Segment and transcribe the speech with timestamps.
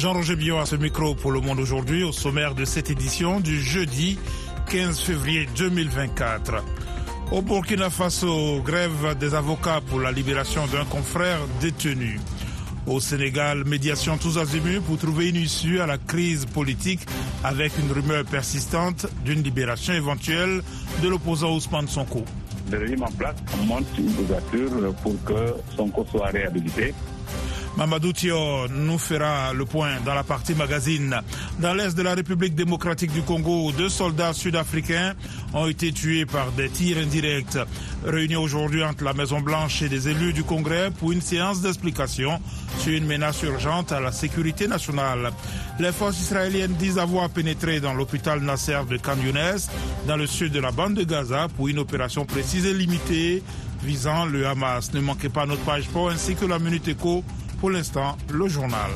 [0.00, 3.60] Jean-Roger Billon à ce micro pour Le Monde aujourd'hui au sommaire de cette édition du
[3.60, 4.18] jeudi
[4.70, 6.64] 15 février 2024.
[7.32, 12.18] Au Burkina Faso, grève des avocats pour la libération d'un confrère détenu.
[12.86, 17.00] Au Sénégal, médiation tous azimuts pour trouver une issue à la crise politique
[17.44, 20.62] avec une rumeur persistante d'une libération éventuelle
[21.02, 22.24] de l'opposant Ousmane Sonko.
[22.72, 23.36] Le régime en place
[23.66, 24.14] monte une
[25.02, 26.94] pour que Sonko soit réhabilité.
[27.80, 31.18] Mamadou Thio nous fera le point dans la partie magazine.
[31.60, 35.14] Dans l'est de la République démocratique du Congo, deux soldats sud-africains
[35.54, 37.56] ont été tués par des tirs indirects.
[38.04, 42.38] Réunis aujourd'hui entre la Maison-Blanche et des élus du Congrès pour une séance d'explication
[42.80, 45.32] sur une menace urgente à la sécurité nationale.
[45.78, 49.16] Les forces israéliennes disent avoir pénétré dans l'hôpital Nasser de Khan
[50.06, 53.42] dans le sud de la bande de Gaza, pour une opération précise et limitée
[53.82, 54.92] visant le Hamas.
[54.92, 57.24] Ne manquez pas notre page pour ainsi que la Minute Éco
[57.60, 58.90] pour l'instant, le journal.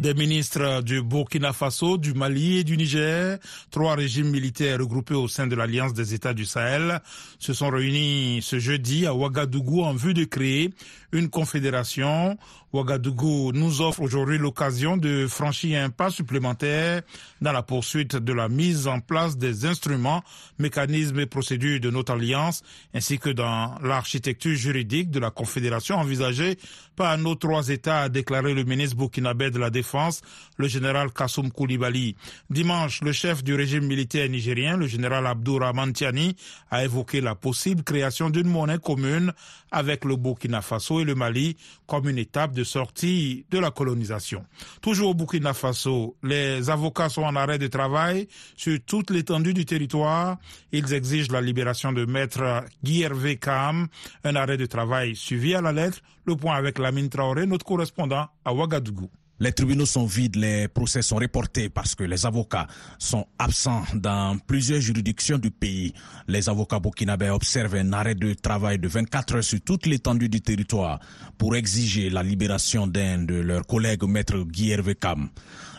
[0.00, 3.38] des ministres du Burkina Faso, du Mali et du Niger,
[3.70, 7.00] trois régimes militaires regroupés au sein de l'Alliance des États du Sahel,
[7.38, 10.70] se sont réunis ce jeudi à Ouagadougou en vue de créer
[11.12, 12.36] une confédération.
[12.72, 17.02] Ouagadougou nous offre aujourd'hui l'occasion de franchir un pas supplémentaire
[17.40, 20.22] dans la poursuite de la mise en place des instruments,
[20.58, 22.62] mécanismes et procédures de notre alliance,
[22.94, 26.58] ainsi que dans l'architecture juridique de la confédération envisagée
[26.94, 30.20] par nos trois États, a déclaré le ministre burkinabé de la Défense,
[30.58, 32.14] le général Kassoum Koulibaly.
[32.50, 36.36] Dimanche, le chef du régime militaire nigérien, le général Abdourahman Tiani,
[36.70, 39.32] a évoqué la possible création d'une monnaie commune
[39.72, 41.56] avec le Burkina Faso le Mali
[41.86, 44.44] comme une étape de sortie de la colonisation.
[44.80, 49.64] Toujours au Burkina Faso, les avocats sont en arrêt de travail sur toute l'étendue du
[49.64, 50.38] territoire.
[50.72, 53.88] Ils exigent la libération de maître Guy Hervé Kam,
[54.24, 55.98] un arrêt de travail suivi à la lettre.
[56.26, 59.10] Le point avec Lamine Traoré, notre correspondant à Ouagadougou.
[59.42, 62.66] Les tribunaux sont vides, les procès sont reportés parce que les avocats
[62.98, 65.94] sont absents dans plusieurs juridictions du pays.
[66.28, 70.42] Les avocats burkinabés observent un arrêt de travail de 24 heures sur toute l'étendue du
[70.42, 71.00] territoire
[71.38, 74.94] pour exiger la libération d'un de leurs collègues, maître Guy Hervé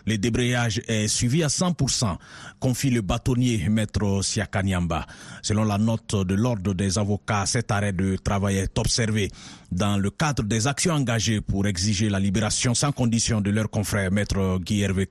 [0.06, 2.18] le débrayage est suivi à 100%,
[2.60, 5.06] confie le bâtonnier maître Siakanyamba.
[5.42, 9.32] Selon la note de l'ordre des avocats, cet arrêt de travail est observé
[9.72, 14.12] dans le cadre des actions engagées pour exiger la libération sans condition de leur confrère
[14.12, 15.08] maître Guy Hervé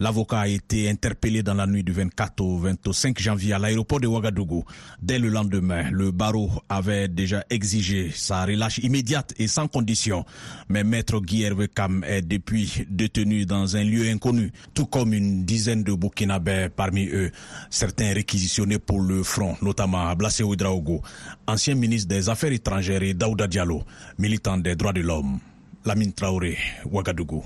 [0.00, 4.06] L'avocat a été interpellé dans la nuit du 24 au 25 janvier à l'aéroport de
[4.06, 4.64] Ouagadougou.
[5.00, 10.24] Dès le lendemain, le barreau avait déjà exigé sa relâche immédiate et sans condition.
[10.68, 11.68] Mais maître Guy Hervé
[12.06, 17.30] est depuis détenu dans un lieu inconnu, tout comme une dizaine de Burkinabés parmi eux,
[17.70, 21.02] certains réquisitionnés pour le front, notamment Ablassé Ouedraogo,
[21.46, 23.82] ancien ministre des Affaires étrangères et Daouda Diallo,
[24.18, 25.38] militant des droits de l'homme.
[25.84, 26.56] Lamine Traoré,
[26.90, 27.44] Ouagadougou.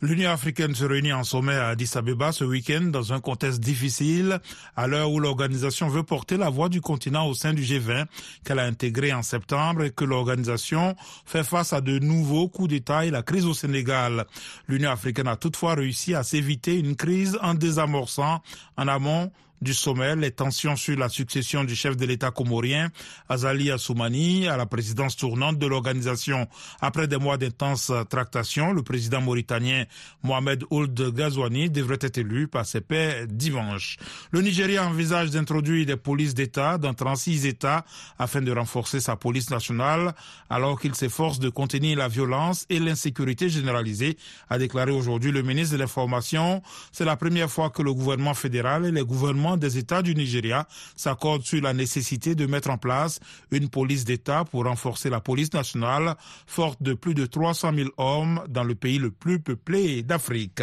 [0.00, 4.38] L'Union africaine se réunit en sommet à Addis Abeba ce week-end dans un contexte difficile
[4.76, 8.06] à l'heure où l'organisation veut porter la voix du continent au sein du G20
[8.44, 10.94] qu'elle a intégré en septembre et que l'organisation
[11.26, 14.24] fait face à de nouveaux coups d'État et la crise au Sénégal.
[14.68, 18.40] L'Union africaine a toutefois réussi à s'éviter une crise en désamorçant
[18.76, 22.90] en amont du sommet, les tensions sur la succession du chef de l'État comorien,
[23.28, 26.48] Azali Assoumani, à la présidence tournante de l'organisation.
[26.80, 29.84] Après des mois d'intenses tractations, le président mauritanien
[30.22, 33.96] Mohamed Ould Ghazouani devrait être élu par ses pairs dimanche.
[34.32, 37.84] Le Nigeria envisage d'introduire des polices d'État dans 36 États
[38.18, 40.14] afin de renforcer sa police nationale,
[40.50, 44.16] alors qu'il s'efforce de contenir la violence et l'insécurité généralisée,
[44.50, 46.62] a déclaré aujourd'hui le ministre de l'Information.
[46.90, 50.66] C'est la première fois que le gouvernement fédéral et les gouvernements des États du Nigeria
[50.96, 53.20] s'accordent sur la nécessité de mettre en place
[53.50, 58.40] une police d'État pour renforcer la police nationale, forte de plus de 300 000 hommes
[58.48, 60.62] dans le pays le plus peuplé d'Afrique.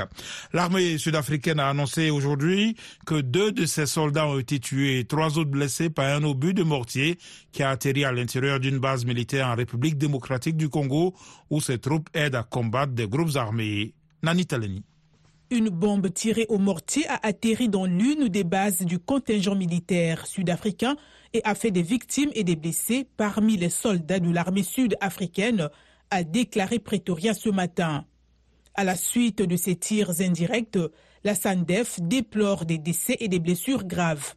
[0.54, 5.38] L'armée sud-africaine a annoncé aujourd'hui que deux de ses soldats ont été tués et trois
[5.38, 7.18] autres blessés par un obus de mortier
[7.52, 11.16] qui a atterri à l'intérieur d'une base militaire en République démocratique du Congo
[11.50, 13.94] où ses troupes aident à combattre des groupes armés.
[14.24, 14.84] Nani Taleni.
[15.52, 20.96] Une bombe tirée au mortier a atterri dans l'une des bases du contingent militaire sud-africain
[21.34, 25.70] et a fait des victimes et des blessés parmi les soldats de l'armée sud-africaine,
[26.12, 28.06] a déclaré Pretoria ce matin.
[28.76, 30.78] À la suite de ces tirs indirects,
[31.24, 34.36] la SANDEF déplore des décès et des blessures graves.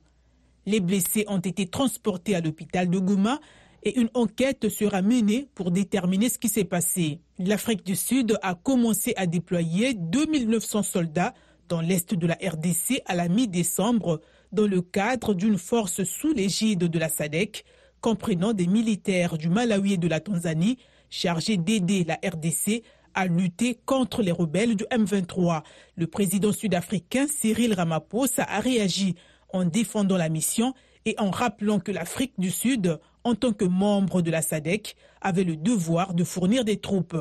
[0.65, 3.39] Les blessés ont été transportés à l'hôpital de Gouma
[3.83, 7.21] et une enquête sera menée pour déterminer ce qui s'est passé.
[7.39, 11.35] L'Afrique du Sud a commencé à déployer 2900 soldats
[11.69, 14.21] dans l'est de la RDC à la mi-décembre
[14.53, 17.65] dans le cadre d'une force sous l'égide de la SADEC,
[18.01, 22.83] comprenant des militaires du Malawi et de la Tanzanie, chargé d'aider la RDC
[23.15, 25.63] à lutter contre les rebelles du M23.
[25.97, 29.15] Le président sud-africain Cyril Ramaphosa a réagi
[29.53, 30.75] en défendant la mission
[31.05, 35.45] et en rappelant que l'Afrique du Sud, en tant que membre de la SADC, avait
[35.45, 37.17] le devoir de fournir des troupes.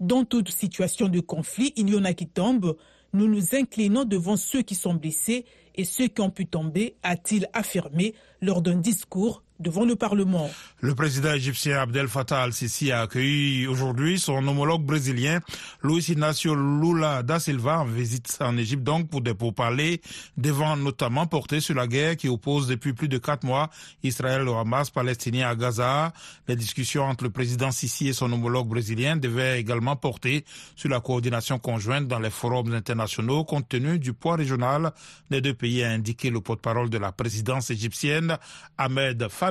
[0.00, 2.76] Dans toute situation de conflit, il y en a qui tombent.
[3.12, 5.44] Nous nous inclinons devant ceux qui sont blessés
[5.74, 10.50] et ceux qui ont pu tomber, a-t-il affirmé lors d'un discours devant le Parlement.
[10.80, 15.40] Le président égyptien Abdel Fattah al-Sisi a accueilli aujourd'hui son homologue brésilien
[15.82, 20.02] Luis Inácio Lula da Silva en visite en Égypte donc pour des pourparlers
[20.36, 23.70] devant notamment porter sur la guerre qui oppose depuis plus de quatre mois
[24.02, 26.12] Israël au Hamas palestinien à Gaza.
[26.48, 30.44] Les discussions entre le président Sisi et son homologue brésilien devaient également porter
[30.74, 34.92] sur la coordination conjointe dans les forums internationaux compte tenu du poids régional
[35.30, 38.36] des deux pays a indiqué le porte-parole de la présidence égyptienne
[38.76, 39.45] Ahmed Fattah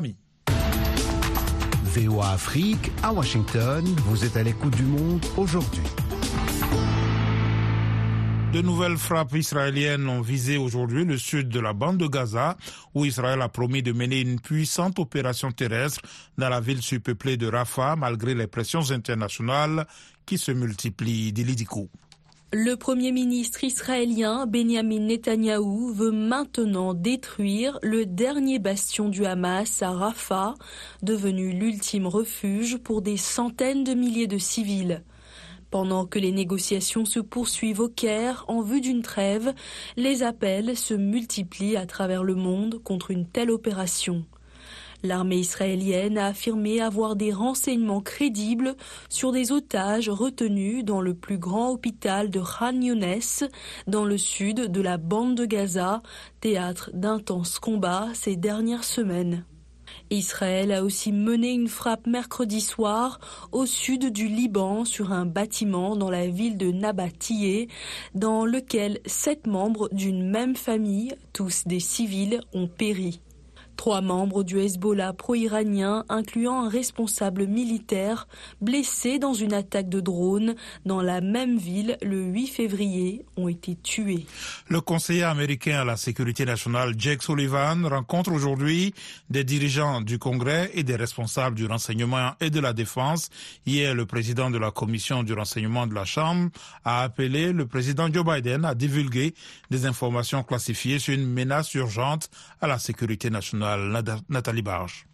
[1.83, 5.83] VOA Afrique à Washington, vous êtes à l'écoute du monde aujourd'hui.
[8.51, 12.57] De nouvelles frappes israéliennes ont visé aujourd'hui le sud de la bande de Gaza,
[12.93, 16.01] où Israël a promis de mener une puissante opération terrestre
[16.37, 19.87] dans la ville surpeuplée de Rafah, malgré les pressions internationales
[20.25, 21.31] qui se multiplient.
[21.31, 21.89] D'Ilidico.
[22.57, 29.91] Le Premier ministre israélien Benjamin Netanyahou veut maintenant détruire le dernier bastion du Hamas à
[29.91, 30.53] Rafah,
[31.03, 35.03] devenu l'ultime refuge pour des centaines de milliers de civils.
[35.69, 39.53] Pendant que les négociations se poursuivent au Caire en vue d'une trêve,
[39.97, 44.23] les appels se multiplient à travers le monde contre une telle opération.
[45.05, 48.75] L'armée israélienne a affirmé avoir des renseignements crédibles
[49.07, 53.49] sur des otages retenus dans le plus grand hôpital de Khan Younes,
[53.85, 56.01] dans le sud de la bande de Gaza,
[56.41, 59.45] théâtre d'intenses combats ces dernières semaines.
[60.09, 63.19] Israël a aussi mené une frappe mercredi soir
[63.51, 67.67] au sud du Liban sur un bâtiment dans la ville de Nabatiyeh,
[68.15, 73.21] dans lequel sept membres d'une même famille, tous des civils, ont péri.
[73.77, 78.27] Trois membres du Hezbollah pro-iranien, incluant un responsable militaire,
[78.61, 80.55] blessé dans une attaque de drone
[80.85, 84.25] dans la même ville le 8 février, ont été tués.
[84.69, 88.93] Le conseiller américain à la sécurité nationale, Jake Sullivan, rencontre aujourd'hui
[89.29, 93.29] des dirigeants du Congrès et des responsables du renseignement et de la défense.
[93.65, 96.49] Hier, le président de la commission du renseignement de la Chambre
[96.83, 99.33] a appelé le président Joe Biden à divulguer
[99.69, 102.29] des informations classifiées sur une menace urgente
[102.61, 103.64] à la sécurité nationale.
[104.29, 105.05] Nathalie Barge.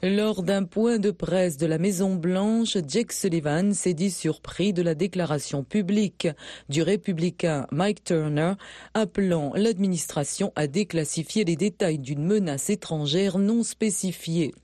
[0.00, 4.80] Lors d'un point de presse de la Maison Blanche, Jake Sullivan s'est dit surpris de
[4.80, 6.28] la déclaration publique
[6.68, 8.52] du républicain Mike Turner
[8.94, 14.54] appelant l'administration à déclassifier les détails d'une menace étrangère non spécifiée.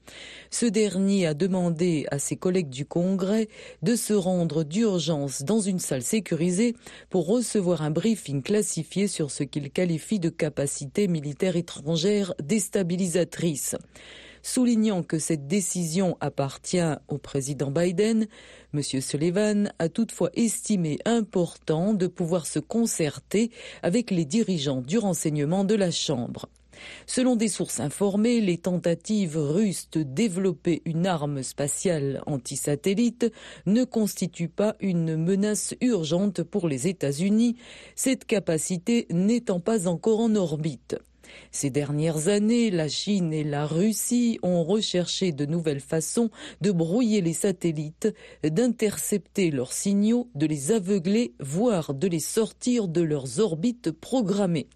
[0.50, 3.48] Ce dernier a demandé à ses collègues du Congrès
[3.82, 6.76] de se rendre d'urgence dans une salle sécurisée
[7.10, 13.74] pour recevoir un briefing classifié sur ce qu'il qualifie de capacité militaire étrangère déstabilisatrice.
[14.46, 16.76] Soulignant que cette décision appartient
[17.08, 18.26] au président Biden,
[18.74, 18.82] M.
[18.82, 23.50] Sullivan a toutefois estimé important de pouvoir se concerter
[23.82, 26.50] avec les dirigeants du renseignement de la Chambre.
[27.06, 33.32] Selon des sources informées, les tentatives russes de développer une arme spatiale anti-satellite
[33.64, 37.56] ne constituent pas une menace urgente pour les États-Unis,
[37.94, 40.96] cette capacité n'étant pas encore en orbite.
[41.50, 47.20] Ces dernières années, la Chine et la Russie ont recherché de nouvelles façons de brouiller
[47.20, 48.12] les satellites,
[48.42, 54.68] d'intercepter leurs signaux, de les aveugler, voire de les sortir de leurs orbites programmées.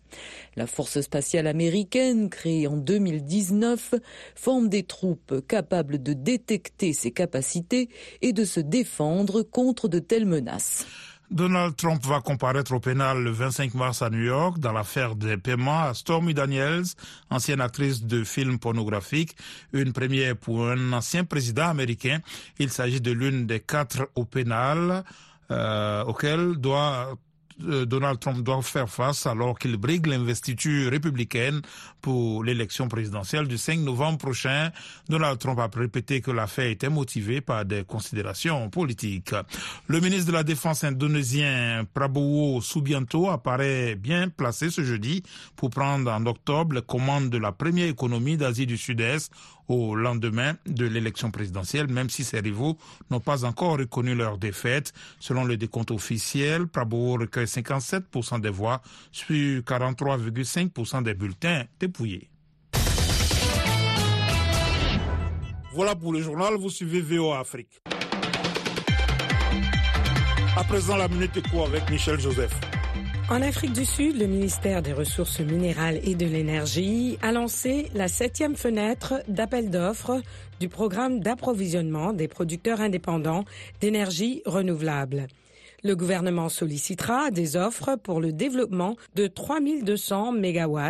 [0.57, 3.95] La force spatiale américaine, créée en 2019,
[4.35, 7.89] forme des troupes capables de détecter ces capacités
[8.23, 10.87] et de se défendre contre de telles menaces.
[11.31, 15.37] Donald Trump va comparaître au pénal le 25 mars à New York dans l'affaire des
[15.37, 16.85] paiements à Stormy Daniels,
[17.29, 19.37] ancienne actrice de films pornographiques,
[19.75, 22.21] une première pour un ancien président américain.
[22.59, 25.05] Il s'agit de l'une des quatre au pénal
[25.51, 27.15] euh, auquel doit
[27.59, 31.61] Donald Trump doit faire face alors qu'il brigue l'investiture républicaine
[32.01, 34.71] pour l'élection présidentielle du 5 novembre prochain.
[35.09, 39.35] Donald Trump a répété que l'affaire était motivée par des considérations politiques.
[39.87, 45.23] Le ministre de la Défense indonésien Prabowo Subianto apparaît bien placé ce jeudi
[45.57, 49.33] pour prendre en octobre les commandes de la première économie d'Asie du Sud-Est
[49.69, 52.77] au lendemain de l'élection présidentielle, même si ses rivaux
[53.11, 54.93] n'ont pas encore reconnu leur défaite.
[55.21, 58.81] Selon le décompte officiel, Prabowo recueille 57% des voix
[59.13, 62.31] sur 43,5% des bulletins dépouillés.
[65.75, 67.81] Voilà pour le journal, vous suivez VO Afrique.
[70.57, 72.53] À présent, la minute éco avec Michel Joseph.
[73.31, 78.09] En Afrique du Sud, le ministère des Ressources minérales et de l'Énergie a lancé la
[78.09, 80.23] septième fenêtre d'appel d'offres
[80.61, 83.45] du programme d'approvisionnement des producteurs indépendants
[83.83, 85.27] d'énergie renouvelable.
[85.85, 90.81] Le gouvernement sollicitera des offres pour le développement de 3200 MW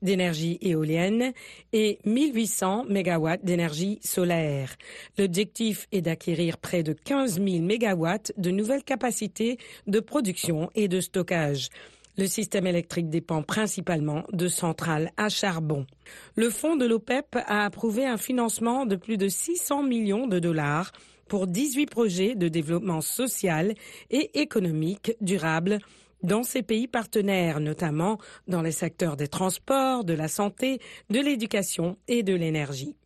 [0.00, 1.32] d'énergie éolienne
[1.74, 4.74] et 1800 MW d'énergie solaire.
[5.18, 11.00] L'objectif est d'acquérir près de 15 000 MW de nouvelles capacités de production et de
[11.00, 11.68] stockage.
[12.16, 15.86] Le système électrique dépend principalement de centrales à charbon.
[16.34, 20.90] Le fonds de l'OPEP a approuvé un financement de plus de 600 millions de dollars
[21.28, 23.74] pour 18 projets de développement social
[24.10, 25.78] et économique durable
[26.22, 28.18] dans ces pays partenaires, notamment
[28.48, 30.80] dans les secteurs des transports, de la santé,
[31.10, 32.96] de l'éducation et de l'énergie.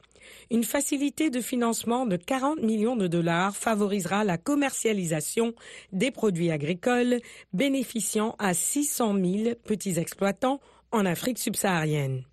[0.51, 5.55] Une facilité de financement de 40 millions de dollars favorisera la commercialisation
[5.93, 7.21] des produits agricoles
[7.53, 10.61] bénéficiant à 600 000 petits exploitants
[10.91, 12.25] en Afrique subsaharienne.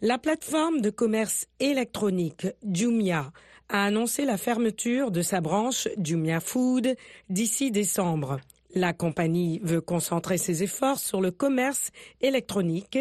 [0.00, 3.32] La plateforme de commerce électronique Jumia
[3.68, 6.96] a annoncé la fermeture de sa branche Jumia Food
[7.28, 8.38] d'ici décembre.
[8.74, 11.90] La compagnie veut concentrer ses efforts sur le commerce
[12.22, 12.98] électronique.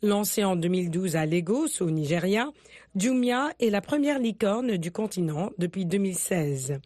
[0.00, 2.50] Lancée en 2012 à Lagos, au Nigeria,
[2.94, 6.78] Jumia est la première licorne du continent depuis 2016.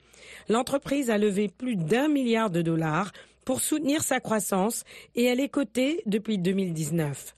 [0.49, 3.13] L'entreprise a levé plus d'un milliard de dollars
[3.45, 4.85] pour soutenir sa croissance
[5.15, 7.35] et elle est cotée depuis 2019.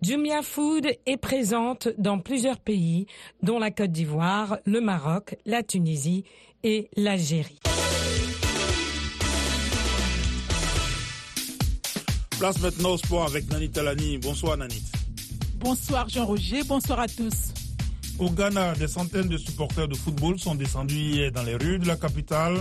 [0.00, 3.06] Jumia Food est présente dans plusieurs pays,
[3.42, 6.22] dont la Côte d'Ivoire, le Maroc, la Tunisie
[6.62, 7.58] et l'Algérie.
[12.38, 14.18] Place maintenant au sport avec Nanit Talani.
[14.18, 14.84] Bonsoir Nanit.
[15.56, 17.52] Bonsoir Jean-Roger, bonsoir à tous.
[18.20, 21.86] Au Ghana, des centaines de supporters de football sont descendus hier dans les rues de
[21.88, 22.58] la capitale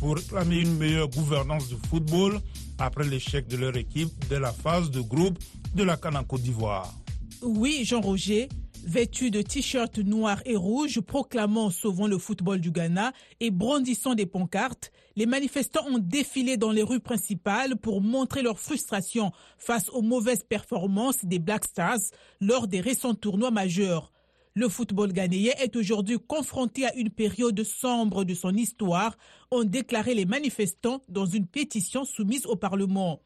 [0.00, 2.40] pour réclamer une meilleure gouvernance du football
[2.78, 5.38] après l'échec de leur équipe de la phase de groupe
[5.74, 6.94] de la Côte d'Ivoire.
[7.42, 8.48] Oui, Jean-Roger,
[8.84, 14.26] vêtus de t-shirts noirs et rouges proclamant Sauvons le football du Ghana et brandissant des
[14.26, 20.02] pancartes, les manifestants ont défilé dans les rues principales pour montrer leur frustration face aux
[20.02, 21.98] mauvaises performances des Black Stars
[22.40, 24.12] lors des récents tournois majeurs.
[24.54, 29.16] Le football ghanéen est aujourd'hui confronté à une période sombre de son histoire,
[29.50, 33.20] ont déclaré les manifestants dans une pétition soumise au Parlement.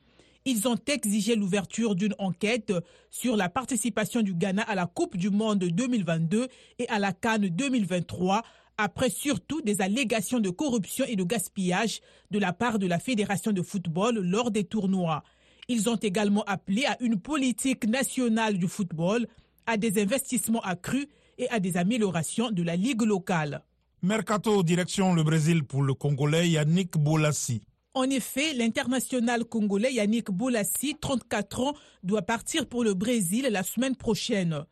[0.45, 2.73] Ils ont exigé l'ouverture d'une enquête
[3.11, 6.49] sur la participation du Ghana à la Coupe du Monde 2022
[6.81, 8.43] et à la Cannes 2023
[8.77, 13.53] après surtout des allégations de corruption et de gaspillage de la part de la Fédération
[13.53, 15.23] de football lors des tournois.
[15.69, 19.29] Ils ont également appelé à une politique nationale du football,
[19.67, 21.07] à des investissements accrus
[21.39, 23.63] et à des améliorations de la ligue locale.
[24.03, 27.63] Mercato direction le Brésil pour le Congolais Yannick Bolassi.
[27.95, 33.97] En effet, l'international congolais Yannick Bolassi, 34 ans, doit partir pour le Brésil la semaine
[33.97, 34.65] prochaine.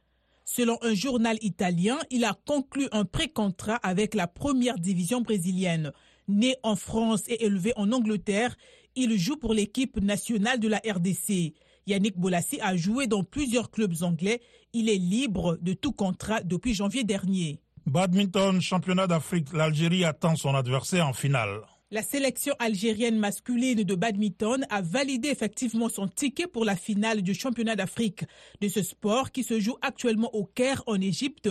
[0.47, 5.93] Selon un journal italien, il a conclu un pré-contrat avec la première division brésilienne.
[6.29, 8.57] Né en France et élevé en Angleterre,
[8.97, 11.53] il joue pour l'équipe nationale de la RDC.
[11.87, 14.41] Yannick Bolassi a joué dans plusieurs clubs anglais.
[14.73, 17.61] Il est libre de tout contrat depuis janvier dernier.
[17.87, 21.61] Badminton, championnat d'Afrique, l'Algérie attend son adversaire en finale.
[21.92, 27.35] La sélection algérienne masculine de badminton a validé effectivement son ticket pour la finale du
[27.35, 28.23] championnat d'Afrique
[28.61, 31.49] de ce sport qui se joue actuellement au Caire en Égypte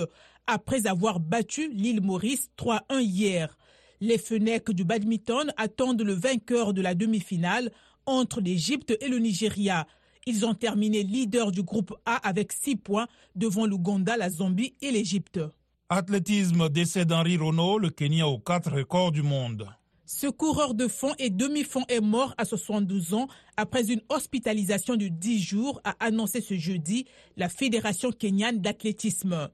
[0.47, 3.57] après avoir battu l'île Maurice 3-1 hier.
[3.99, 7.69] Les Fennecs du badminton attendent le vainqueur de la demi-finale
[8.05, 9.87] entre l'Égypte et le Nigeria.
[10.25, 14.91] Ils ont terminé leader du groupe A avec 6 points devant l'Ouganda, la Zambie et
[14.91, 15.41] l'Égypte.
[15.89, 19.67] Athlétisme, décès d'Henri Renault, le Kenya aux quatre records du monde.
[20.11, 25.07] Ce coureur de fond et demi-fond est mort à 72 ans après une hospitalisation de
[25.07, 27.05] 10 jours, a annoncé ce jeudi
[27.37, 29.49] la Fédération kenyane d'athlétisme.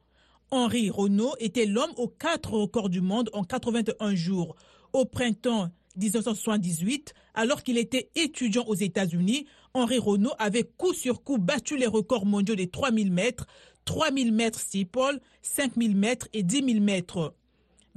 [0.51, 4.55] Henri Renault était l'homme aux quatre records du monde en 81 jours.
[4.93, 11.37] Au printemps 1978, alors qu'il était étudiant aux États-Unis, Henri Renault avait coup sur coup
[11.37, 13.45] battu les records mondiaux des 3000 mètres,
[13.83, 17.35] 3000 mètres steeple, 5000 mètres et 10 000 mètres.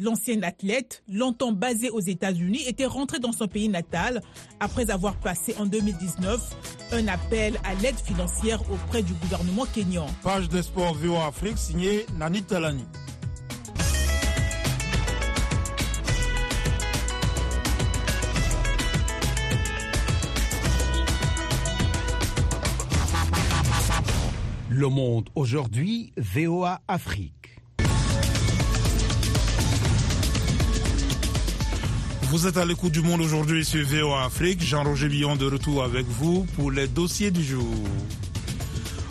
[0.00, 4.22] L'ancien athlète, longtemps basé aux États-Unis, était rentré dans son pays natal
[4.60, 10.06] après avoir passé en 2019 un appel à l'aide financière auprès du gouvernement kényan.
[10.22, 12.84] Page de sport VOA Afrique signée Nani Talani.
[24.70, 27.57] Le monde aujourd'hui, VOA Afrique.
[32.30, 34.62] Vous êtes à l'écoute du monde aujourd'hui sur VOA Afrique.
[34.62, 37.64] Jean-Roger Lyon de retour avec vous pour les dossiers du jour.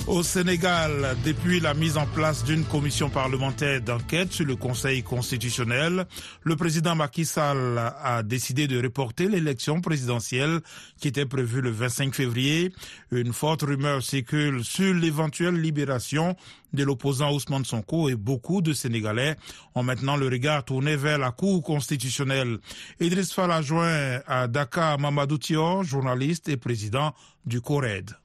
[0.08, 6.06] Au Sénégal, depuis la mise en place d'une commission parlementaire d'enquête sur le Conseil constitutionnel,
[6.44, 10.62] le président Macky Sall a décidé de reporter l'élection présidentielle
[11.02, 12.72] qui était prévue le 25 février.
[13.12, 16.38] Une forte rumeur circule sur l'éventuelle libération
[16.72, 19.36] de l'opposant Ousmane Sonko et beaucoup de Sénégalais
[19.76, 22.60] ont maintenant le regard tourné vers la Cour constitutionnelle.
[23.02, 27.14] Idriss Fall a joint à Dakar Mamadou Thior, journaliste et président
[27.46, 28.16] du CORED.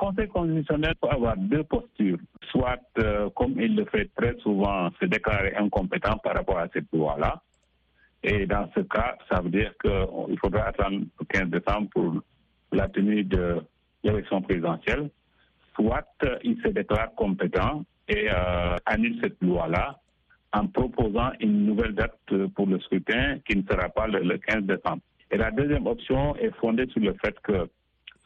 [0.00, 2.16] Conseil constitutionnel peut avoir deux postures.
[2.50, 6.90] Soit, euh, comme il le fait très souvent, se déclarer incompétent par rapport à cette
[6.90, 7.42] loi-là.
[8.22, 12.14] Et dans ce cas, ça veut dire qu'il faudra attendre le 15 décembre pour
[12.72, 13.60] la tenue de
[14.02, 15.10] l'élection présidentielle.
[15.74, 19.98] Soit, euh, il se déclare compétent et euh, annule cette loi-là
[20.54, 22.16] en proposant une nouvelle date
[22.54, 25.02] pour le scrutin qui ne sera pas le 15 décembre.
[25.30, 27.68] Et la deuxième option est fondée sur le fait que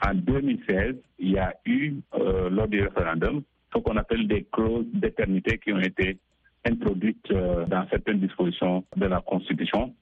[0.02, 3.42] en 2016, il y a eu, euh, lors du référendum,
[3.74, 6.18] ce qu'on appelle des clauses d'éternité qui ont été
[6.64, 9.94] introduites euh, dans certaines dispositions de la Constitution.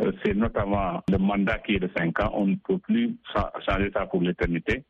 [0.00, 2.30] Euh, C'est notamment le mandat qui est de 5 ans.
[2.34, 3.14] On ne peut plus
[3.68, 4.84] changer ça pour l'éternité.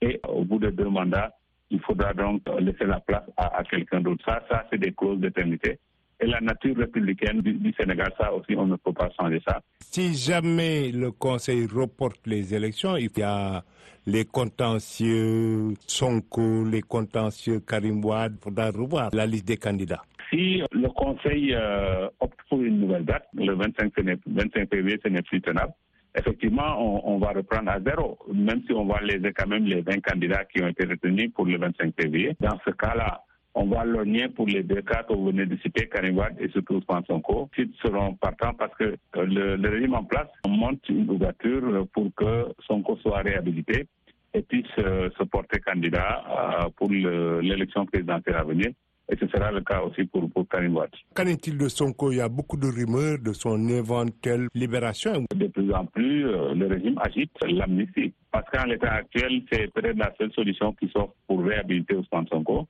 [0.00, 1.32] Et au bout de deux mandats,
[1.70, 4.24] il faudra donc laisser la place à, à quelqu'un d'autre.
[4.26, 5.78] Ça, ça c'est des clauses d'éternité.
[6.20, 9.60] Et la nature républicaine du, du, Sénégal, ça aussi, on ne peut pas changer ça.
[9.80, 13.62] Si jamais le Conseil reporte les élections, il y a
[14.06, 20.02] les contentieux Sonko, les contentieux Karim Wade, il faudra revoir la liste des candidats.
[20.30, 23.92] Si le Conseil euh, opte pour une nouvelle date, le 25,
[24.26, 25.72] 25 février, ce n'est plus tenable.
[26.16, 29.80] Effectivement, on, on, va reprendre à zéro, même si on va léser quand même les
[29.80, 32.36] 20 candidats qui ont été retenus pour le 25 février.
[32.40, 33.22] Dans ce cas-là,
[33.54, 36.48] on va lorgner pour les deux cas que vous venez de citer, Karim Wade et
[36.48, 41.08] surtout Ousmane Sonko, qui seront partants parce que le, le, régime en place monte une
[41.08, 43.86] ouverture pour que Sonko soit réhabilité
[44.34, 46.24] et puisse euh, se porter candidat
[46.64, 48.68] euh, pour l'élection présidentielle à venir.
[49.12, 50.46] Et ce sera le cas aussi pour, pour.
[50.48, 52.10] Qu'en est-il de Sonko?
[52.10, 55.26] Il y a beaucoup de rumeurs de son éventuelle libération.
[55.36, 58.14] De plus en plus, euh, le régime agite l'amnistie.
[58.32, 62.66] Parce qu'en l'état actuel, c'est peut-être la seule solution qui s'offre pour réhabiliter Ousmane Sonko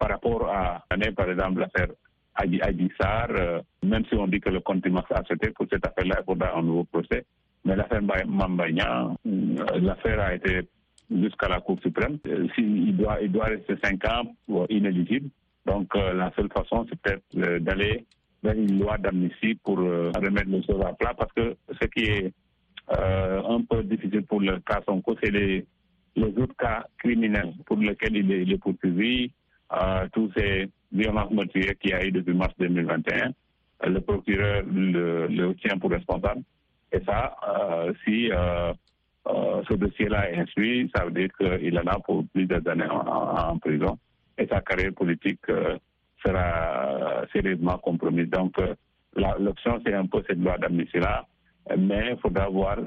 [0.00, 0.82] par rapport à,
[1.14, 1.88] par exemple, l'affaire
[2.34, 6.16] Adi Sar, euh, même si on dit que le contumace a accepté pour cette affaire-là,
[6.20, 7.26] il faudra un nouveau procès.
[7.66, 10.62] Mais l'affaire Mambagna, euh, l'affaire a été
[11.10, 12.18] jusqu'à la Cour suprême.
[12.26, 14.34] Euh, il, doit, il doit rester cinq ans
[14.70, 15.28] inéligible.
[15.66, 18.06] Donc, la seule façon, c'est peut-être d'aller
[18.42, 22.32] vers une loi d'amnistie pour remettre les choses à plat parce que ce qui est
[22.88, 25.66] un peu difficile pour le cas Sonko, c'est les,
[26.16, 29.30] les autres cas criminels pour lesquels il est poursuivi,
[29.72, 33.28] euh, tous ces violences meurtrières qu'il y a eu depuis mars 2021.
[33.84, 36.42] Euh, le procureur le, le, tient pour responsable.
[36.92, 38.30] Et ça, euh, si
[39.68, 43.96] ce dossier-là est instruit, ça veut dire qu'il en a pour plusieurs années en, prison.
[44.36, 45.46] Et sa carrière politique
[46.24, 48.28] sera sérieusement compromise.
[48.30, 48.56] Donc,
[49.14, 51.26] l'option, c'est un peu cette loi d'amnistie-là.
[51.78, 52.78] Mais il faudra voir,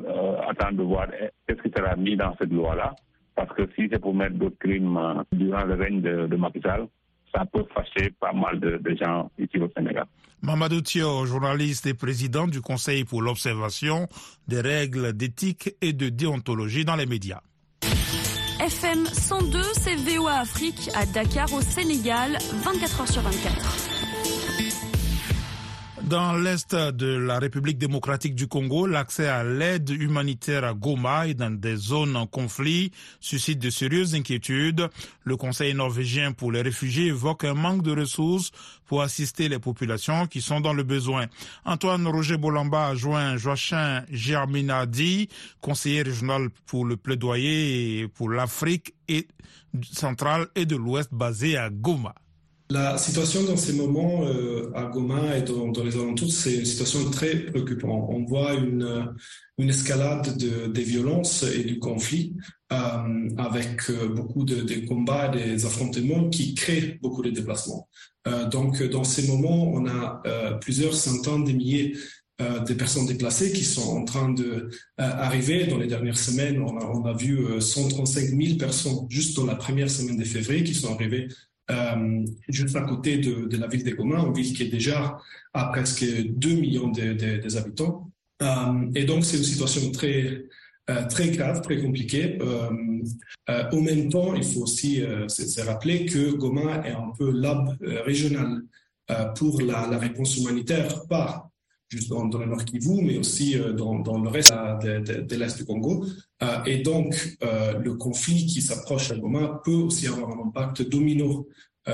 [0.49, 1.07] attendre de voir
[1.47, 2.93] qu'est-ce qui sera mis dans cette loi-là.
[3.35, 6.61] Parce que si c'est pour mettre d'autres crimes euh, durant le règne de, de Macky
[6.61, 6.87] Sall,
[7.33, 10.05] ça peut fâcher pas mal de, de, gens ici au Sénégal.
[10.41, 14.07] Mamadou Thio, journaliste et président du Conseil pour l'observation
[14.47, 17.41] des règles d'éthique et de déontologie dans les médias.
[18.59, 23.92] FM 102, c'est VOA Afrique à Dakar au Sénégal, 24 heures sur 24.
[26.13, 31.33] Dans l'est de la République démocratique du Congo, l'accès à l'aide humanitaire à Goma et
[31.33, 34.89] dans des zones en conflit suscite de sérieuses inquiétudes.
[35.23, 38.51] Le Conseil norvégien pour les réfugiés évoque un manque de ressources
[38.85, 41.25] pour assister les populations qui sont dans le besoin.
[41.65, 45.29] Antoine Roger Bolamba a joint Joachim Germinadi,
[45.61, 48.93] conseiller régional pour le plaidoyer pour l'Afrique
[49.91, 52.13] centrale et de l'Ouest basé à Goma.
[52.73, 56.65] La situation dans ces moments euh, à Goma et dans, dans les alentours, c'est une
[56.65, 58.09] situation très préoccupante.
[58.09, 59.13] On voit une,
[59.59, 62.33] escalade de, des violences et du conflit
[62.71, 67.87] euh, avec beaucoup de, combats, des affrontements qui créent beaucoup de déplacements.
[68.27, 71.95] Euh, donc, dans ces moments, on a euh, plusieurs centaines de milliers
[72.41, 75.67] euh, de personnes déplacées qui sont en train de arriver.
[75.67, 80.17] Dans les dernières semaines, on a vu 135 000 personnes juste dans la première semaine
[80.17, 81.27] de février qui sont arrivées
[81.71, 85.17] euh, juste à côté de, la ville de Goma, une ville qui est déjà
[85.53, 87.39] à presque 2 millions de, des.
[88.41, 90.43] Euh, et donc, c'est une situation très,
[90.89, 92.37] euh, très grave, très compliquée.
[93.71, 97.69] au même temps, il faut aussi se rappeler que Goma est un peu l'hub
[98.05, 98.61] régional
[99.35, 101.49] pour la, la, réponse humanitaire, pas
[101.97, 104.53] juste dans, le Nord Kivu, mais aussi dans, dans, le reste
[104.83, 106.05] de, de, de l'Est du Congo.
[106.65, 111.47] et donc, le conflit qui s'approche à Goma peut aussi avoir un impact domino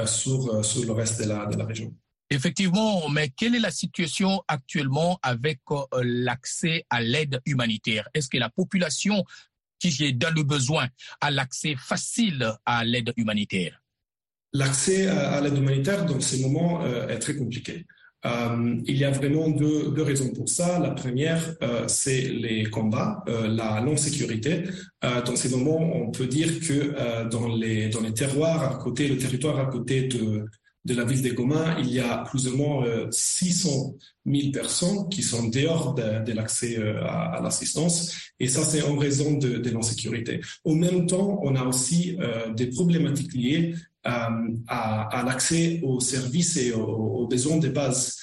[0.06, 1.94] sur, sur le reste de la, de la région.
[2.32, 8.08] Effectivement, mais quelle est la situation actuellement avec euh, l'accès à l'aide humanitaire?
[8.14, 9.24] Est-ce que la population
[9.80, 10.88] qui est dans le besoin
[11.22, 13.82] a l'accès facile à l'aide humanitaire?
[14.54, 17.88] L'accès à, l'aide humanitaire dans ces moments euh, est très compliqué.
[18.26, 20.80] Euh, il y a vraiment deux, raisons pour ça.
[20.80, 21.56] La première,
[21.88, 24.64] c'est les combats, la non-sécurité.
[25.02, 29.18] dans ces moments, on peut dire que dans les dans les terroirs à côté, le
[29.18, 30.46] territoire à côté de
[30.86, 35.10] de la ville de Goma, il y a plus ou moins 600 euh, 000 personnes
[35.10, 38.32] qui sont dehors de, l'accès euh, à, l'assistance.
[38.40, 40.40] Et ça, c'est en raison de, de l'insécurité.
[40.64, 43.76] Au même temps, on a aussi euh, des problématiques liées
[44.68, 48.18] à, l'accès aux services et aux, besoins de base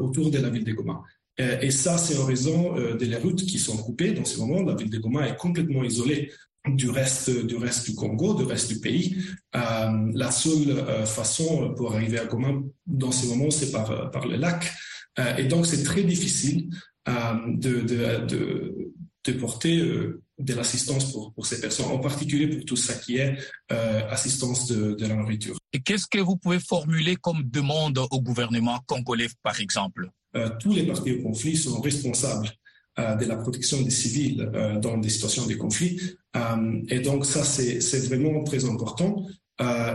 [0.00, 1.02] autour de la ville de Goma.
[1.38, 4.12] Et ça, c'est en raison des routes qui sont coupées.
[4.12, 6.30] Dans ce moment, la ville de Goma est complètement isolée
[6.68, 9.16] du reste du Congo, du reste du pays.
[9.56, 12.52] Euh, la seule euh, façon pour arriver à Goma
[12.86, 14.72] dans ce moment, c'est par le lac.
[15.18, 16.70] Euh, et donc c'est très difficile
[17.06, 18.92] de, de, de,
[19.24, 19.82] de porter
[20.38, 23.36] de l'assistance pour, pour ces personnes, en particulier pour tout ça qui est
[24.10, 25.56] assistance de, de la nourriture.
[25.72, 30.10] Et qu'est-ce que vous pouvez formuler comme demande au gouvernement congolais, par exemple?
[30.60, 32.48] Tous les partis au conflit sont responsables
[32.98, 35.98] euh, de la protection des civils euh, dans des situations de conflit.
[36.36, 39.26] Euh, et donc ça, c'est vraiment très important.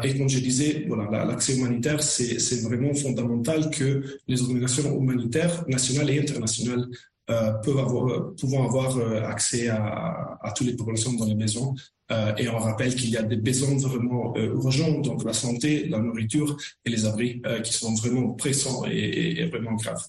[0.03, 6.09] et comme je disais, voilà, l'accès humanitaire, c'est vraiment fondamental que les organisations humanitaires nationales
[6.09, 6.87] et internationales
[7.27, 8.97] peuvent avoir, pouvant avoir
[9.29, 11.75] accès à, à toutes les populations dans les maisons
[12.11, 15.87] euh, et on rappelle qu'il y a des besoins vraiment euh, urgents, donc la santé,
[15.89, 20.05] la nourriture et les abris euh, qui sont vraiment pressants et, vraiment graves.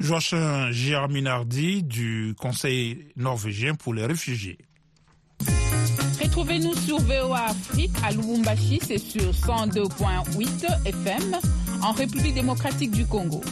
[0.00, 4.58] Joachim Giarminardi du Conseil norvégien pour les réfugiés.
[6.22, 11.36] Retrouvez-nous sur VOA Afrique à Lubumbashi, c'est sur 102.8 FM
[11.82, 13.42] en République démocratique du Congo.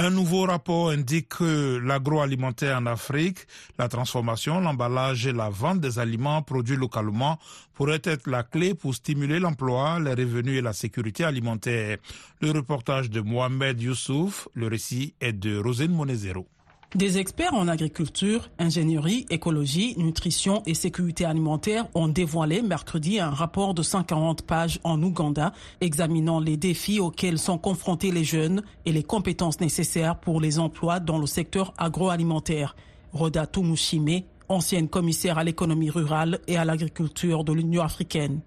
[0.00, 3.48] Un nouveau rapport indique que l'agroalimentaire en Afrique,
[3.80, 7.36] la transformation, l'emballage et la vente des aliments produits localement
[7.74, 11.98] pourraient être la clé pour stimuler l'emploi, les revenus et la sécurité alimentaire.
[12.40, 16.46] Le reportage de Mohamed Youssouf, le récit est de Rosine Monezero.
[16.94, 23.74] Des experts en agriculture, ingénierie, écologie, nutrition et sécurité alimentaire ont dévoilé mercredi un rapport
[23.74, 29.02] de 140 pages en Ouganda examinant les défis auxquels sont confrontés les jeunes et les
[29.02, 32.74] compétences nécessaires pour les emplois dans le secteur agroalimentaire.
[33.12, 38.40] Roda Tumushime, ancienne commissaire à l'économie rurale et à l'agriculture de l'Union africaine.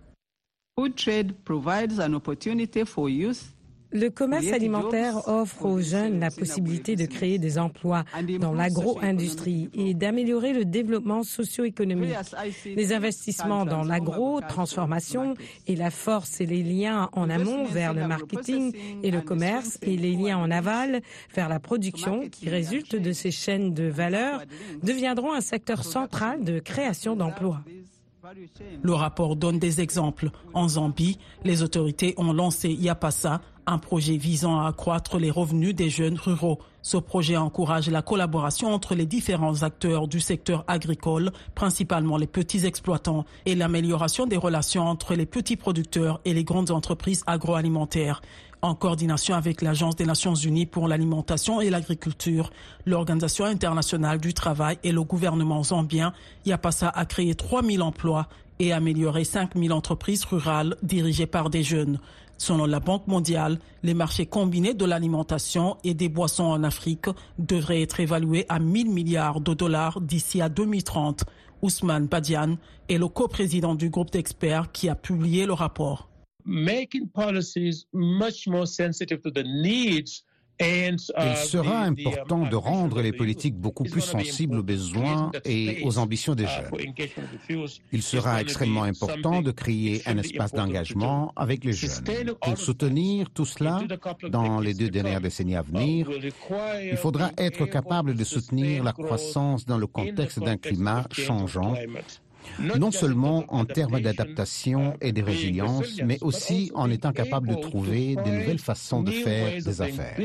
[0.80, 3.54] Food trade provides an opportunity for youth
[3.92, 8.04] le commerce alimentaire offre aux jeunes la possibilité de créer des emplois
[8.40, 12.16] dans l'agro-industrie et d'améliorer le développement socio-économique.
[12.66, 15.36] Les investissements dans l'agro-transformation
[15.68, 19.98] et la force et les liens en amont vers le marketing et le commerce et
[19.98, 21.02] les liens en aval
[21.34, 24.42] vers la production qui résultent de ces chaînes de valeur
[24.84, 27.62] deviendront un secteur central de création d'emplois.
[28.82, 30.30] Le rapport donne des exemples.
[30.54, 35.90] En Zambie, les autorités ont lancé Yapasa, un projet visant à accroître les revenus des
[35.90, 36.60] jeunes ruraux.
[36.82, 42.66] Ce projet encourage la collaboration entre les différents acteurs du secteur agricole, principalement les petits
[42.66, 48.22] exploitants, et l'amélioration des relations entre les petits producteurs et les grandes entreprises agroalimentaires.
[48.64, 52.52] En coordination avec l'Agence des Nations Unies pour l'alimentation et l'agriculture,
[52.86, 56.14] l'Organisation internationale du travail et le gouvernement zambien,
[56.46, 58.28] Yapasa a créé 3000 emplois
[58.60, 62.00] et amélioré 5000 entreprises rurales dirigées par des jeunes.
[62.42, 67.06] Selon la Banque mondiale, les marchés combinés de l'alimentation et des boissons en Afrique
[67.38, 71.24] devraient être évalués à 1000 milliards de dollars d'ici à 2030.
[71.62, 72.58] Ousmane Badian
[72.90, 76.10] est le coprésident du groupe d'experts qui a publié le rapport.
[76.44, 80.24] Making policies much more sensitive to the needs
[80.62, 85.98] il uh, sera important de rendre les politiques beaucoup plus sensibles aux besoins et aux
[85.98, 87.60] ambitions des uh, jeunes.
[87.92, 92.36] Il sera extrêmement important de créer un espace d'engagement avec les jeunes.
[92.42, 93.82] Pour soutenir tout cela
[94.30, 99.66] dans les deux dernières décennies à venir, il faudra être capable de soutenir la croissance
[99.66, 101.76] dans le contexte d'un climat changeant
[102.60, 108.16] non seulement en termes d'adaptation et de résilience, mais aussi en étant capable de trouver
[108.16, 110.18] de nouvelles façons de faire des affaires.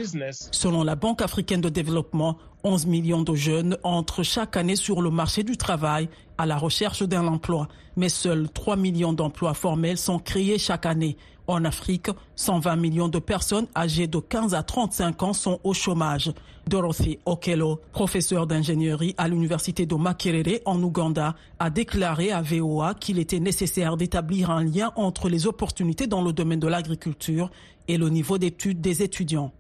[0.50, 5.10] Selon la Banque africaine de développement, 11 millions de jeunes entrent chaque année sur le
[5.10, 10.18] marché du travail à la recherche d'un emploi, mais seuls 3 millions d'emplois formels sont
[10.18, 11.16] créés chaque année.
[11.48, 16.32] En Afrique, 120 millions de personnes âgées de 15 à 35 ans sont au chômage.
[16.66, 23.20] Dorothy Okello, professeure d'ingénierie à l'université de Makerere en Ouganda, a déclaré à VOA qu'il
[23.20, 27.50] était nécessaire d'établir un lien entre les opportunités dans le domaine de l'agriculture
[27.86, 29.52] et le niveau d'études des étudiants.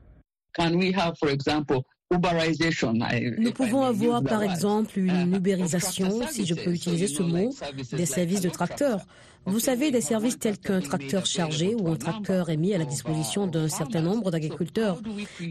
[2.12, 7.52] Nous pouvons avoir par exemple une ubérisation, si je peux utiliser ce mot,
[7.92, 9.00] des services de tracteurs.
[9.48, 12.84] Vous savez, des services tels qu'un tracteur chargé ou un tracteur est mis à la
[12.84, 15.00] disposition d'un certain nombre d'agriculteurs.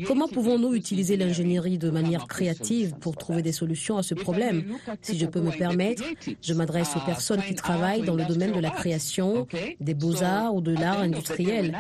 [0.06, 4.66] Comment pouvons-nous utiliser l'ingénierie de manière créative pour trouver des solutions à ce problème?
[5.02, 6.04] Si je peux me permettre,
[6.42, 9.48] je m'adresse aux personnes qui travaillent dans le domaine de la création,
[9.80, 11.74] des beaux-arts ou de l'art industriel.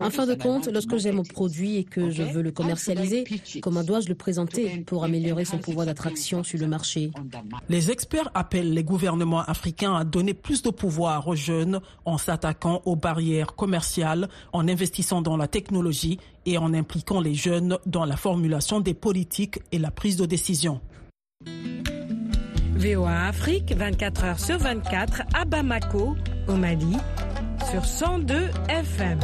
[0.00, 3.24] En fin de compte, lorsque j'aime un produit et que je veux le commercialiser,
[3.62, 7.10] comment dois-je le présenter pour améliorer son pouvoir d'attraction sur le marché
[7.68, 12.82] Les experts appellent les gouvernements africains à donner plus de pouvoir aux jeunes en s'attaquant
[12.84, 18.16] aux barrières commerciales, en investissant dans la technologie et en impliquant les jeunes dans la
[18.16, 20.80] formulation des politiques et la prise de décision.
[22.76, 26.16] VOA Afrique, 24 heures sur 24 à Bamako,
[26.48, 26.96] au Mali,
[27.70, 29.20] sur 102 FM.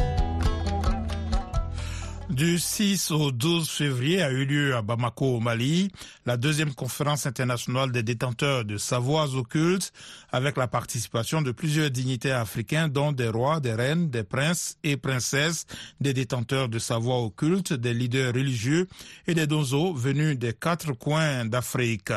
[2.31, 5.91] Du 6 au 12 février a eu lieu à Bamako au Mali
[6.25, 9.91] la deuxième conférence internationale des détenteurs de savoirs occultes
[10.31, 14.95] avec la participation de plusieurs dignitaires africains dont des rois, des reines, des princes et
[14.95, 15.65] princesses,
[15.99, 18.87] des détenteurs de savoirs occultes, des leaders religieux
[19.27, 22.13] et des donzos venus des quatre coins d'Afrique.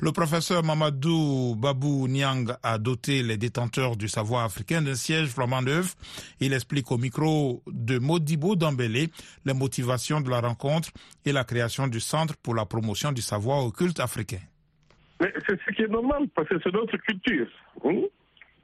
[0.00, 5.62] Le professeur Mamadou Babou Niang a doté les détenteurs du savoir africain d'un siège flamand
[5.62, 5.94] neuf.
[6.40, 9.08] Il explique au micro de Modibo Dambélé
[9.52, 10.90] les motivations de la rencontre
[11.24, 14.40] et la création du Centre pour la promotion du savoir occulte africain.
[15.20, 17.46] Mais c'est ce qui est normal, parce que c'est notre culture.
[17.84, 18.02] Hein.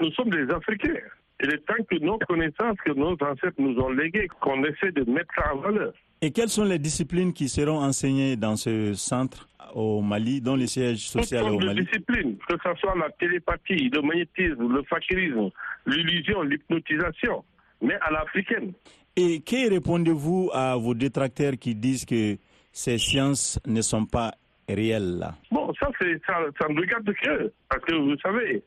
[0.00, 1.00] Nous sommes des Africains.
[1.40, 5.08] Il est temps que nos connaissances que nos ancêtres nous ont léguées, qu'on essaie de
[5.08, 5.92] mettre en valeur.
[6.20, 10.66] Et quelles sont les disciplines qui seront enseignées dans ce centre au Mali, dont le
[10.66, 11.84] siège social est au Mali?
[11.84, 15.50] disciplines, que ce soit la télépathie, le magnétisme, le fakirisme,
[15.86, 17.44] l'illusion, l'hypnotisation,
[17.80, 18.72] mais à l'africaine.
[19.20, 22.36] Et que répondez-vous à vos détracteurs qui disent que
[22.70, 24.32] ces sciences ne sont pas
[24.68, 25.88] réelles Bon, ça,
[26.24, 27.48] ça, ça me regarde de cœur.
[27.68, 28.62] Parce que vous savez,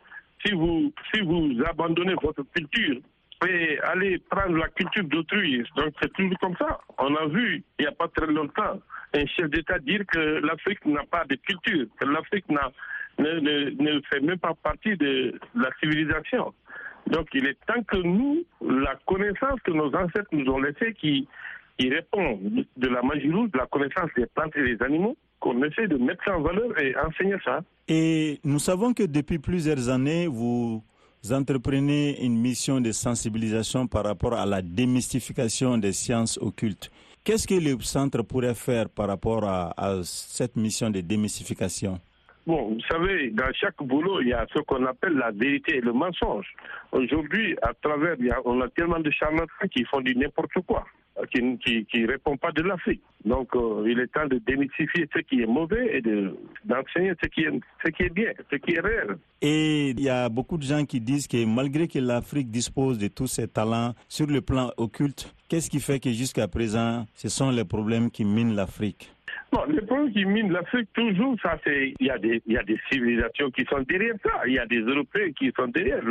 [0.45, 2.97] si vous, si vous abandonnez votre culture
[3.47, 6.81] et allez prendre la culture d'autrui, donc c'est toujours comme ça.
[6.97, 8.77] On a vu, il n'y a pas très longtemps,
[9.13, 14.01] un chef d'État dire que l'Afrique n'a pas de culture, que l'Afrique ne, ne, ne
[14.11, 16.53] fait même pas partie de la civilisation.
[17.07, 21.27] Donc il est temps que nous, la connaissance que nos ancêtres nous ont laissée, qui,
[21.77, 22.39] qui répond
[22.77, 25.97] de la magie rouge, de la connaissance des plantes et des animaux, qu'on essaie de
[25.97, 27.61] mettre ça en valeur et enseigner ça.
[27.87, 30.83] Et nous savons que depuis plusieurs années, vous
[31.31, 36.91] entreprenez une mission de sensibilisation par rapport à la démystification des sciences occultes.
[37.23, 41.99] Qu'est-ce que le centre pourrait faire par rapport à cette mission de démystification?
[42.47, 45.81] Bon, vous savez, dans chaque boulot, il y a ce qu'on appelle la vérité et
[45.81, 46.47] le mensonge.
[46.91, 50.53] Aujourd'hui, à travers, il y a, on a tellement de charlatans qui font du n'importe
[50.65, 50.83] quoi,
[51.31, 51.85] qui ne qui,
[52.41, 53.01] pas de l'Afrique.
[53.23, 57.41] Donc, euh, il est temps de démystifier ce qui est mauvais et d'enseigner ce, qui
[57.41, 59.17] est, ce qui est bien, ce qui est réel.
[59.43, 63.07] Et il y a beaucoup de gens qui disent que malgré que l'Afrique dispose de
[63.07, 67.51] tous ses talents sur le plan occulte, qu'est-ce qui fait que jusqu'à présent, ce sont
[67.51, 69.11] les problèmes qui minent l'Afrique?
[69.51, 72.57] Bon, le problème qui mine l'Afrique, toujours, ça, c'est, il y a des, il y
[72.57, 74.47] a des civilisations qui sont derrière ça.
[74.47, 76.01] Il y a des Européens qui sont derrière.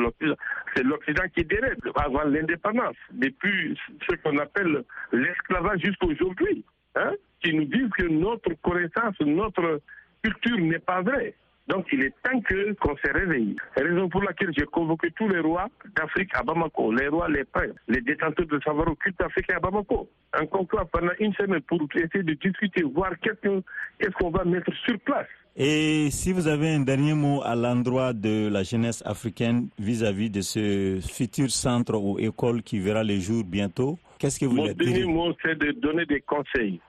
[0.75, 2.97] C'est l'Occident qui est derrière, avant l'indépendance.
[3.13, 6.65] Depuis ce qu'on appelle l'esclavage jusqu'à aujourd'hui.
[6.97, 9.81] Hein, qui nous disent que notre connaissance, notre
[10.23, 11.35] culture n'est pas vraie.
[11.71, 13.55] Donc il est temps que qu'on se réveille.
[13.77, 17.77] Raison pour laquelle j'ai convoqué tous les rois d'Afrique à Bamako, les rois, les princes,
[17.87, 20.09] les détenteurs de savoir occulte africain à Bamako.
[20.33, 24.99] Un conclave pendant une semaine pour essayer de discuter, voir qu'est-ce qu'on va mettre sur
[25.01, 25.29] place.
[25.57, 30.41] Et si vous avez un dernier mot à l'endroit de la jeunesse africaine vis-à-vis de
[30.41, 35.05] ce futur centre ou école qui verra le jour bientôt, qu'est-ce que vous Mon dernier
[35.05, 36.81] mot, c'est de donner des conseils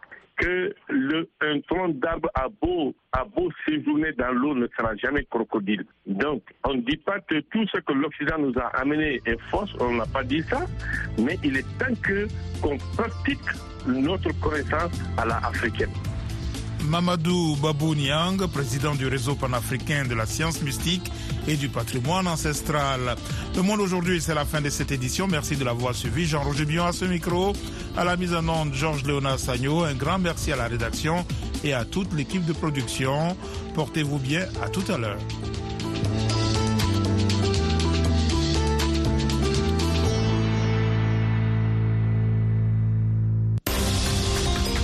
[0.41, 0.75] que
[1.41, 2.93] un tronc d'arbre a beau,
[3.67, 5.85] séjourner dans l'eau ne sera jamais crocodile.
[6.07, 9.65] Donc, on ne dit pas que tout ce que l'Occident nous a amené est faux,
[9.79, 10.65] on n'a pas dit ça,
[11.19, 12.27] mais il est temps que
[12.61, 13.39] qu'on pratique
[13.87, 15.91] notre connaissance à la africaine.
[16.87, 21.11] Mamadou Babou Niang, président du réseau panafricain de la science mystique
[21.47, 23.15] et du patrimoine ancestral.
[23.55, 25.27] Le monde aujourd'hui, c'est la fin de cette édition.
[25.27, 26.25] Merci de l'avoir suivi.
[26.25, 27.53] Jean-Roger Bion à ce micro.
[27.97, 29.83] À la mise en onde, Georges Léonard Sagno.
[29.83, 31.25] Un grand merci à la rédaction
[31.63, 33.35] et à toute l'équipe de production.
[33.75, 34.45] Portez-vous bien.
[34.63, 35.19] À tout à l'heure.